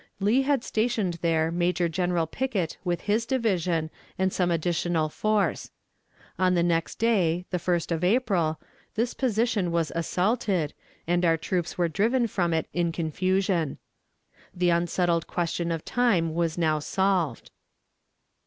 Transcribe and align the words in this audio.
Lee 0.19 0.41
had 0.41 0.63
stationed 0.63 1.19
there 1.21 1.51
Major 1.51 1.87
General 1.87 2.25
Pickett 2.25 2.79
with 2.83 3.01
his 3.01 3.23
division, 3.27 3.91
and 4.17 4.33
some 4.33 4.49
additional 4.49 5.09
force. 5.09 5.69
On 6.39 6.55
the 6.55 6.63
next 6.63 6.95
day, 6.97 7.45
the 7.51 7.59
1st 7.59 7.91
of 7.91 8.03
April, 8.03 8.59
this 8.95 9.13
position 9.13 9.71
was 9.71 9.91
assaulted, 9.93 10.73
and 11.05 11.23
our 11.23 11.37
troops 11.37 11.77
were 11.77 11.87
driven 11.87 12.25
from 12.25 12.51
it 12.51 12.67
in 12.73 12.91
confusion. 12.91 13.77
The 14.55 14.71
unsettled 14.71 15.27
question 15.27 15.71
of 15.71 15.85
time 15.85 16.33
was 16.33 16.57
now 16.57 16.79
solved. 16.79 17.51